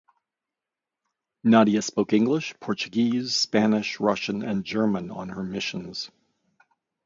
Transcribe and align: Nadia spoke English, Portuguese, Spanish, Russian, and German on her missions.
Nadia 1.43 1.83
spoke 1.83 2.11
English, 2.11 2.55
Portuguese, 2.59 3.35
Spanish, 3.35 3.99
Russian, 3.99 4.41
and 4.41 4.63
German 4.65 5.11
on 5.11 5.29
her 5.29 5.43
missions. 5.43 6.09